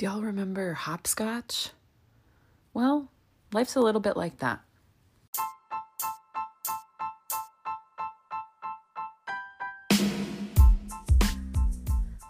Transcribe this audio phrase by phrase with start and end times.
[0.00, 1.72] Do y'all remember hopscotch?
[2.72, 3.10] Well,
[3.52, 4.60] life's a little bit like that.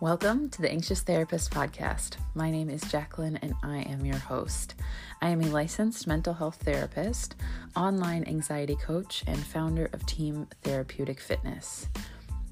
[0.01, 2.17] Welcome to the Anxious Therapist Podcast.
[2.35, 4.75] My name is Jacqueline and I am your host.
[5.23, 7.37] I am a licensed mental health therapist,
[7.77, 11.87] online anxiety coach, and founder of Team Therapeutic Fitness.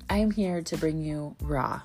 [0.09, 1.83] I am here to bring you raw,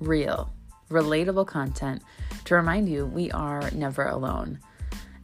[0.00, 0.52] real,
[0.90, 2.02] relatable content
[2.44, 4.58] to remind you we are never alone.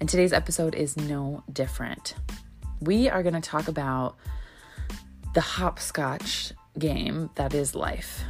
[0.01, 2.15] And today's episode is no different.
[2.81, 4.17] We are going to talk about
[5.35, 8.25] the hopscotch game that is life.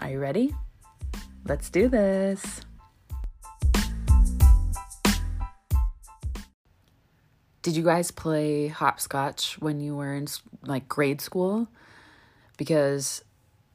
[0.00, 0.54] Are you ready?
[1.44, 2.60] Let's do this.
[7.62, 10.26] Did you guys play hopscotch when you were in
[10.64, 11.68] like grade school?
[12.56, 13.22] Because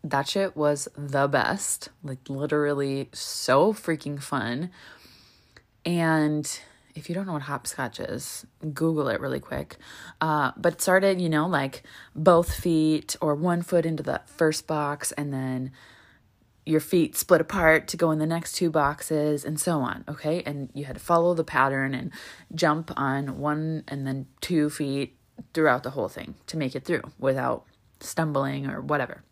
[0.03, 1.89] that shit was the best.
[2.03, 4.71] Like literally so freaking fun.
[5.85, 6.59] And
[6.95, 9.77] if you don't know what hopscotch is, Google it really quick.
[10.19, 11.83] Uh, but started, you know, like
[12.15, 15.71] both feet or one foot into the first box and then
[16.65, 20.43] your feet split apart to go in the next two boxes and so on, okay?
[20.45, 22.11] And you had to follow the pattern and
[22.53, 25.15] jump on one and then two feet
[25.53, 27.65] throughout the whole thing to make it through without
[28.01, 29.23] stumbling or whatever.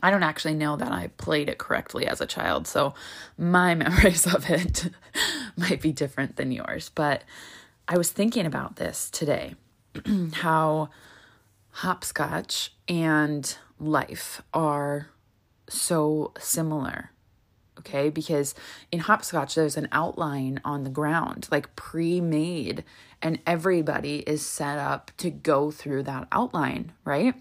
[0.00, 2.94] I don't actually know that I played it correctly as a child, so
[3.36, 4.90] my memories of it
[5.56, 6.90] might be different than yours.
[6.94, 7.24] But
[7.88, 9.54] I was thinking about this today
[10.34, 10.90] how
[11.72, 15.08] hopscotch and life are
[15.68, 17.10] so similar.
[17.78, 18.54] Okay, because
[18.92, 22.84] in hopscotch, there's an outline on the ground, like pre made,
[23.20, 27.34] and everybody is set up to go through that outline, right?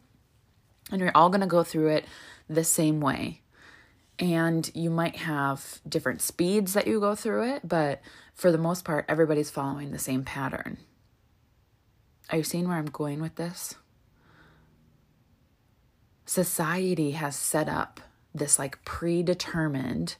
[0.90, 2.06] And you're all gonna go through it
[2.54, 3.42] the same way.
[4.20, 8.02] And you might have different speeds that you go through it, but
[8.34, 10.78] for the most part, everybody's following the same pattern.
[12.30, 13.76] Are you seeing where I'm going with this?
[16.26, 18.00] Society has set up
[18.34, 20.16] this like predetermined,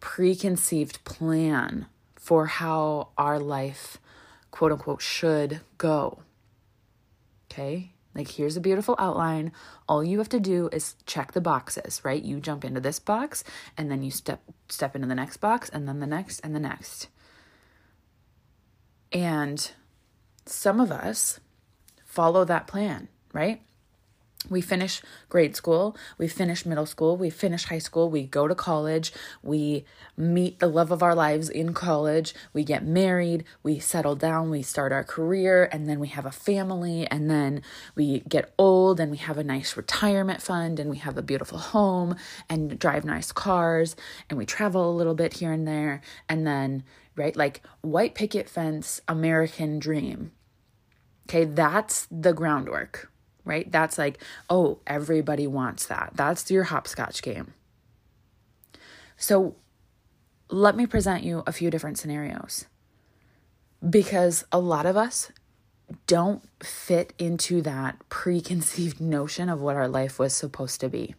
[0.00, 3.98] preconceived plan for how our life,
[4.50, 6.20] quote unquote, should go.
[7.50, 7.93] Okay?
[8.14, 9.52] Like here's a beautiful outline.
[9.88, 12.22] All you have to do is check the boxes, right?
[12.22, 13.42] You jump into this box
[13.76, 16.60] and then you step step into the next box and then the next and the
[16.60, 17.08] next.
[19.12, 19.70] And
[20.46, 21.40] some of us
[22.04, 23.62] follow that plan, right?
[24.50, 28.54] We finish grade school, we finish middle school, we finish high school, we go to
[28.54, 29.12] college,
[29.42, 29.84] we
[30.16, 34.62] meet the love of our lives in college, we get married, we settle down, we
[34.62, 37.62] start our career, and then we have a family, and then
[37.94, 41.58] we get old and we have a nice retirement fund, and we have a beautiful
[41.58, 42.14] home,
[42.48, 43.96] and drive nice cars,
[44.28, 46.84] and we travel a little bit here and there, and then,
[47.16, 50.32] right, like white picket fence, American dream.
[51.26, 53.10] Okay, that's the groundwork
[53.44, 53.70] right?
[53.70, 56.12] That's like, oh, everybody wants that.
[56.14, 57.54] That's your hopscotch game.
[59.16, 59.56] So
[60.48, 62.66] let me present you a few different scenarios
[63.88, 65.30] because a lot of us
[66.06, 71.14] don't fit into that preconceived notion of what our life was supposed to be.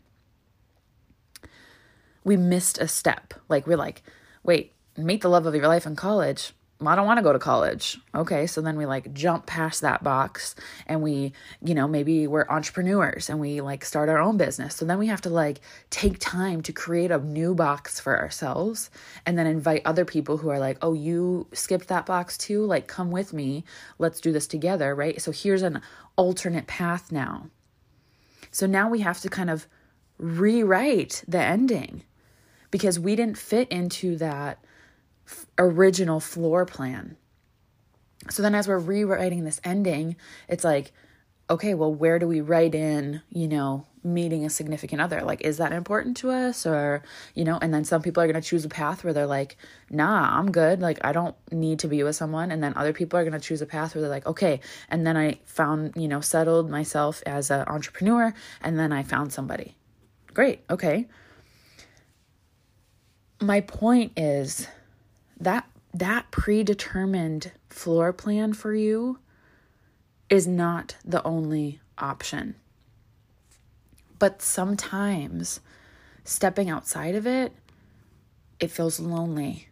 [2.23, 3.35] We missed a step.
[3.47, 4.01] Like, we're like,
[4.43, 6.53] wait, meet the love of your life in college.
[6.81, 7.97] I don't want to go to college.
[8.13, 10.55] Okay, so then we like jump past that box
[10.87, 11.31] and we,
[11.63, 14.75] you know, maybe we're entrepreneurs and we like start our own business.
[14.75, 18.89] So then we have to like take time to create a new box for ourselves
[19.25, 22.65] and then invite other people who are like, "Oh, you skipped that box too?
[22.65, 23.63] Like come with me.
[23.97, 25.21] Let's do this together." Right?
[25.21, 25.81] So here's an
[26.17, 27.49] alternate path now.
[28.51, 29.67] So now we have to kind of
[30.17, 32.03] rewrite the ending
[32.69, 34.64] because we didn't fit into that
[35.57, 37.17] original floor plan.
[38.29, 40.15] So then, as we're rewriting this ending,
[40.47, 40.91] it's like,
[41.49, 45.21] okay, well, where do we write in, you know, meeting a significant other?
[45.21, 46.65] Like, is that important to us?
[46.65, 47.03] Or,
[47.35, 49.57] you know, and then some people are going to choose a path where they're like,
[49.91, 50.81] nah, I'm good.
[50.81, 52.51] Like, I don't need to be with someone.
[52.51, 54.59] And then other people are going to choose a path where they're like, okay.
[54.89, 59.31] And then I found, you know, settled myself as an entrepreneur and then I found
[59.31, 59.75] somebody.
[60.33, 60.63] Great.
[60.69, 61.07] Okay.
[63.39, 64.67] My point is,
[65.39, 69.19] that that predetermined floor plan for you
[70.29, 72.55] is not the only option.
[74.19, 75.61] But sometimes
[76.23, 77.53] stepping outside of it,
[78.59, 79.69] it feels lonely.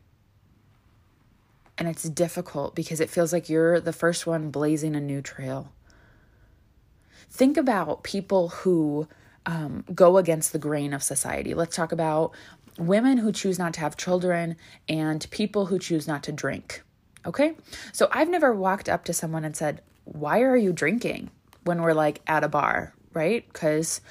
[1.77, 5.73] And it's difficult because it feels like you're the first one blazing a new trail.
[7.29, 9.07] Think about people who
[9.45, 11.53] um, go against the grain of society.
[11.53, 12.31] Let's talk about
[12.77, 14.55] women who choose not to have children,
[14.89, 16.81] and people who choose not to drink.
[17.25, 17.55] Okay?
[17.91, 21.29] So I've never walked up to someone and said, Why are you drinking?
[21.63, 23.45] when we're like at a bar, right?
[23.51, 24.01] Because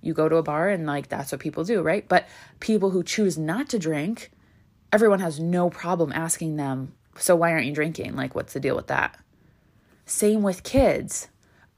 [0.00, 2.06] you go to a bar and like that's what people do, right?
[2.08, 2.26] But
[2.60, 4.30] people who choose not to drink,
[4.92, 8.16] everyone has no problem asking them, So why aren't you drinking?
[8.16, 9.18] Like, what's the deal with that?
[10.06, 11.28] Same with kids.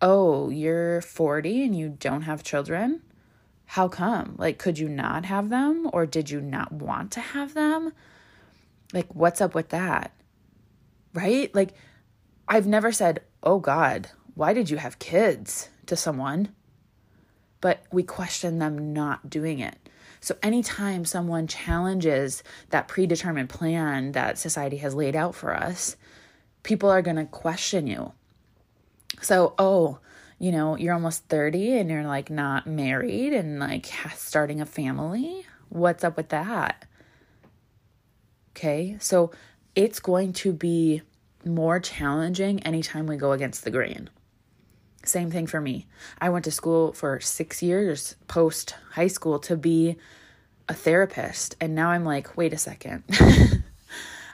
[0.03, 3.03] Oh, you're 40 and you don't have children?
[3.67, 4.35] How come?
[4.39, 5.89] Like, could you not have them?
[5.93, 7.93] Or did you not want to have them?
[8.93, 10.13] Like, what's up with that?
[11.15, 11.53] Right?
[11.55, 11.71] Like,
[12.47, 16.51] I've never said, oh God, why did you have kids to someone?
[17.61, 19.77] But we question them not doing it.
[20.21, 25.97] So, anytime someone challenges that predetermined plan that society has laid out for us,
[26.63, 28.13] people are going to question you.
[29.21, 29.99] So, oh,
[30.39, 35.47] you know, you're almost 30 and you're like not married and like starting a family.
[35.69, 36.87] What's up with that?
[38.51, 38.97] Okay.
[39.01, 39.33] So
[39.75, 41.03] it's going to be
[41.45, 44.11] more challenging anytime we go against the grain.
[45.05, 45.87] Same thing for me.
[46.21, 49.97] I went to school for six years post high school to be
[50.69, 51.57] a therapist.
[51.61, 53.05] And now I'm like, wait a second.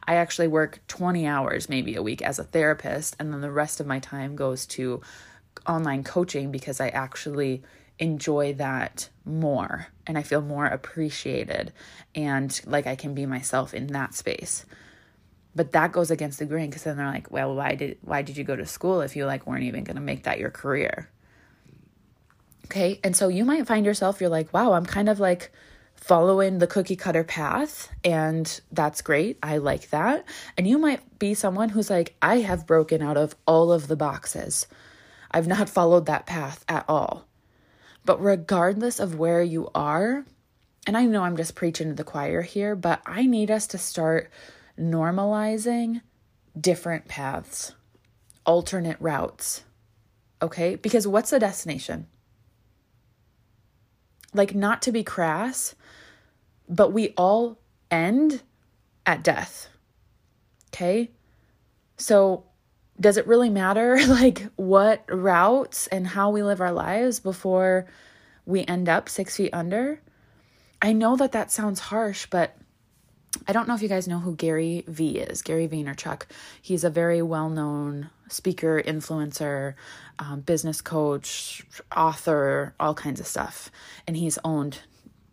[0.06, 3.16] I actually work 20 hours maybe a week as a therapist.
[3.18, 5.00] And then the rest of my time goes to
[5.66, 7.62] online coaching because I actually
[7.98, 11.72] enjoy that more and I feel more appreciated
[12.14, 14.64] and like I can be myself in that space.
[15.54, 18.36] But that goes against the grain because then they're like, well, why did why did
[18.36, 21.10] you go to school if you like weren't even going to make that your career?
[22.66, 22.98] Okay?
[23.04, 25.52] And so you might find yourself you're like, wow, I'm kind of like
[26.02, 29.38] following the cookie cutter path and that's great.
[29.40, 30.24] I like that.
[30.58, 33.94] And you might be someone who's like, I have broken out of all of the
[33.94, 34.66] boxes.
[35.30, 37.28] I've not followed that path at all.
[38.04, 40.24] But regardless of where you are,
[40.88, 43.78] and I know I'm just preaching to the choir here, but I need us to
[43.78, 44.28] start
[44.76, 46.00] normalizing
[46.60, 47.74] different paths,
[48.44, 49.62] alternate routes.
[50.42, 50.74] Okay?
[50.74, 52.08] Because what's the destination?
[54.34, 55.76] Like, not to be crass,
[56.68, 57.58] but we all
[57.90, 58.42] end
[59.06, 59.68] at death.
[60.68, 61.10] Okay?
[61.96, 62.44] So
[62.98, 67.86] does it really matter like what routes and how we live our lives before
[68.46, 70.00] we end up six feet under?
[70.80, 72.56] I know that that sounds harsh, but
[73.46, 76.22] I don't know if you guys know who Gary Vee is, Gary Vaynerchuk.
[76.60, 79.74] He's a very well known speaker, influencer,
[80.18, 81.64] um, business coach,
[81.96, 83.70] author, all kinds of stuff.
[84.06, 84.80] And he's owned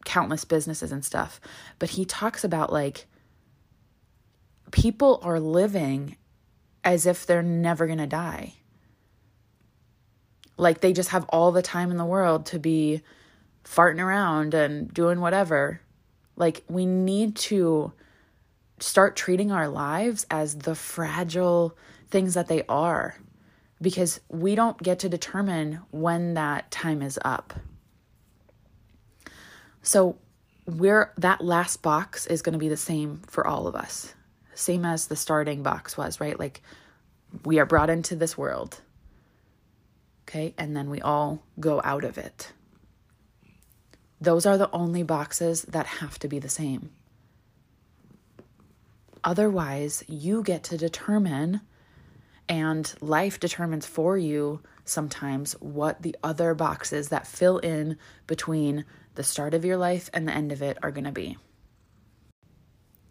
[0.06, 1.40] countless businesses and stuff.
[1.78, 3.08] But he talks about like
[4.72, 6.16] people are living
[6.84, 8.54] as if they're never going to die.
[10.58, 13.02] Like they just have all the time in the world to be
[13.64, 15.82] farting around and doing whatever.
[16.36, 17.94] Like we need to
[18.80, 21.78] start treating our lives as the fragile
[22.10, 23.18] things that they are
[23.82, 27.54] because we don't get to determine when that time is up.
[29.82, 30.18] So,
[30.66, 34.14] we're that last box is going to be the same for all of us
[34.60, 36.38] same as the starting box was, right?
[36.38, 36.62] Like
[37.46, 38.82] we are brought into this world.
[40.28, 42.52] Okay, and then we all go out of it.
[44.22, 46.92] Those are the only boxes that have to be the same.
[49.24, 51.62] Otherwise, you get to determine,
[52.48, 59.24] and life determines for you sometimes what the other boxes that fill in between the
[59.24, 61.38] start of your life and the end of it are going to be.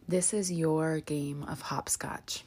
[0.06, 2.44] This is your game of hopscotch.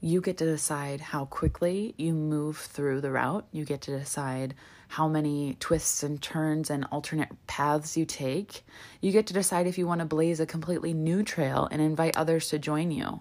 [0.00, 3.46] You get to decide how quickly you move through the route.
[3.52, 4.54] You get to decide
[4.88, 8.64] how many twists and turns and alternate paths you take.
[9.00, 12.16] You get to decide if you want to blaze a completely new trail and invite
[12.16, 13.20] others to join you.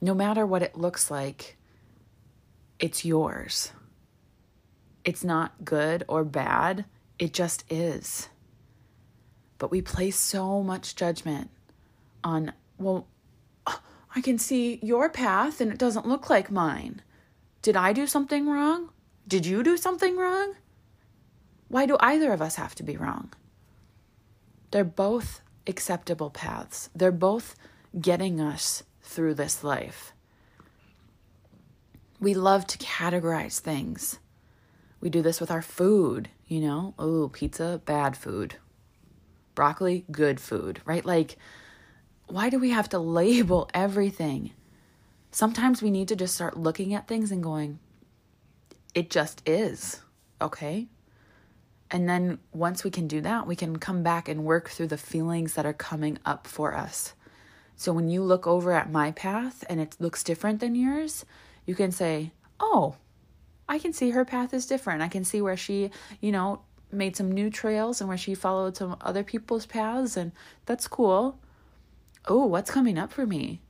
[0.00, 1.56] No matter what it looks like,
[2.78, 3.72] it's yours.
[5.04, 6.84] It's not good or bad,
[7.18, 8.28] it just is.
[9.58, 11.50] But we place so much judgment
[12.22, 13.06] on, well,
[13.66, 17.02] I can see your path and it doesn't look like mine.
[17.62, 18.90] Did I do something wrong?
[19.26, 20.54] Did you do something wrong?
[21.68, 23.32] Why do either of us have to be wrong?
[24.70, 26.90] They're both acceptable paths.
[26.94, 27.54] They're both
[28.00, 30.12] getting us through this life.
[32.20, 34.18] We love to categorize things.
[35.00, 36.94] We do this with our food, you know?
[36.98, 38.56] Oh, pizza, bad food
[39.54, 41.04] broccoli, good food, right?
[41.04, 41.36] Like,
[42.26, 44.52] why do we have to label everything?
[45.30, 47.78] Sometimes we need to just start looking at things and going,
[48.94, 50.00] it just is,
[50.40, 50.86] okay?
[51.90, 54.96] And then once we can do that, we can come back and work through the
[54.96, 57.14] feelings that are coming up for us.
[57.76, 61.24] So when you look over at my path and it looks different than yours,
[61.66, 62.96] you can say, Oh,
[63.68, 65.02] I can see her path is different.
[65.02, 65.90] I can see where she,
[66.20, 66.60] you know,
[66.92, 70.32] made some new trails and where she followed some other people's paths, and
[70.66, 71.38] that's cool.
[72.26, 73.60] Oh, what's coming up for me?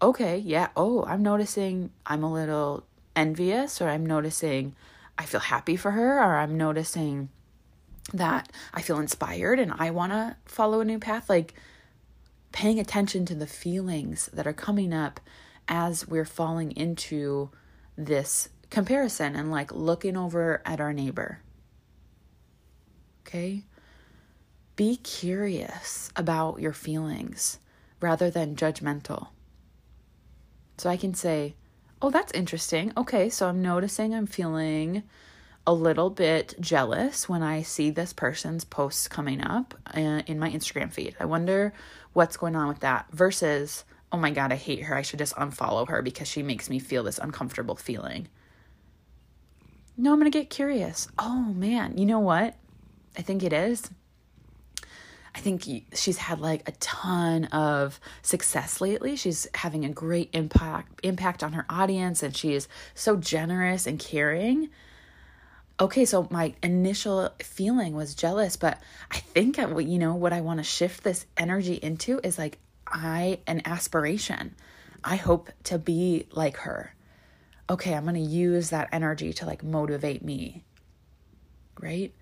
[0.00, 0.68] Okay, yeah.
[0.76, 4.74] Oh, I'm noticing I'm a little envious, or I'm noticing
[5.18, 7.30] I feel happy for her, or I'm noticing
[8.12, 11.28] that I feel inspired and I want to follow a new path.
[11.28, 11.54] Like
[12.52, 15.20] paying attention to the feelings that are coming up
[15.68, 17.50] as we're falling into
[17.96, 21.40] this comparison and like looking over at our neighbor.
[23.26, 23.64] Okay?
[24.76, 27.58] Be curious about your feelings
[28.00, 29.28] rather than judgmental.
[30.78, 31.56] So I can say,
[32.02, 32.92] oh, that's interesting.
[32.96, 35.02] Okay, so I'm noticing I'm feeling
[35.66, 40.50] a little bit jealous when I see this person's posts coming up uh, in my
[40.50, 41.16] Instagram feed.
[41.18, 41.72] I wonder
[42.12, 44.94] what's going on with that versus, oh my God, I hate her.
[44.94, 48.28] I should just unfollow her because she makes me feel this uncomfortable feeling.
[49.96, 51.08] No, I'm going to get curious.
[51.18, 52.54] Oh man, you know what?
[53.16, 53.90] I think it is.
[55.34, 59.16] I think she's had like a ton of success lately.
[59.16, 63.98] She's having a great impact impact on her audience and she is so generous and
[63.98, 64.70] caring.
[65.78, 70.58] Okay, so my initial feeling was jealous, but I think you know what I want
[70.58, 74.54] to shift this energy into is like I an aspiration.
[75.02, 76.94] I hope to be like her.
[77.68, 80.64] Okay, I'm going to use that energy to like motivate me.
[81.80, 82.12] Right?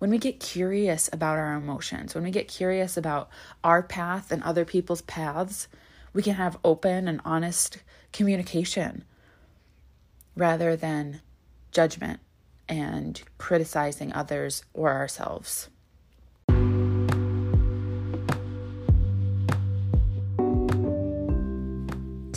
[0.00, 3.28] when we get curious about our emotions, when we get curious about
[3.62, 5.68] our path and other people's paths,
[6.14, 7.78] we can have open and honest
[8.10, 9.04] communication
[10.34, 11.20] rather than
[11.70, 12.18] judgment
[12.66, 15.68] and criticizing others or ourselves.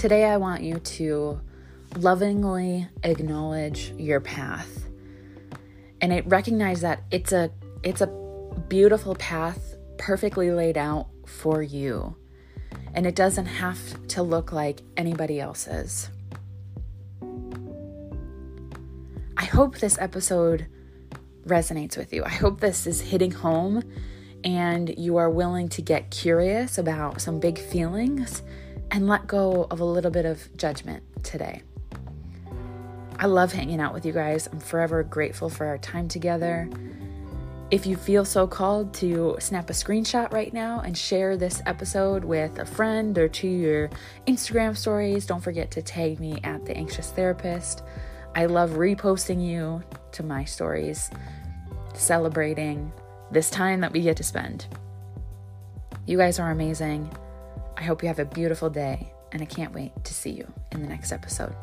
[0.03, 1.39] Today, I want you to
[1.95, 4.83] lovingly acknowledge your path
[6.01, 7.50] and I recognize that it's a
[7.83, 8.07] it's a
[8.67, 12.17] beautiful path perfectly laid out for you.
[12.93, 13.79] And it doesn't have
[14.10, 16.10] to look like anybody else's.
[19.38, 20.67] I hope this episode
[21.45, 22.25] resonates with you.
[22.25, 23.81] I hope this is hitting home
[24.43, 28.41] and you are willing to get curious about some big feelings
[28.93, 31.63] and let go of a little bit of judgment today.
[33.17, 34.47] I love hanging out with you guys.
[34.51, 36.69] I'm forever grateful for our time together.
[37.71, 42.23] If you feel so called to snap a screenshot right now and share this episode
[42.23, 43.89] with a friend or to your
[44.27, 47.81] Instagram stories, don't forget to tag me at The Anxious Therapist.
[48.35, 49.81] I love reposting you
[50.12, 51.09] to my stories,
[51.95, 52.91] celebrating
[53.31, 54.67] this time that we get to spend.
[56.05, 57.09] You guys are amazing.
[57.77, 60.81] I hope you have a beautiful day, and I can't wait to see you in
[60.81, 61.55] the next episode.